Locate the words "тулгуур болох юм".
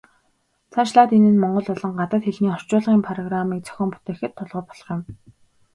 4.35-5.01